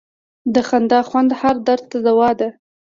[0.53, 2.49] د خندا خوند هر درد ته دوا ده.